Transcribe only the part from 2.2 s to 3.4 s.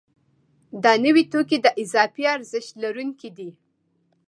ارزښت لرونکي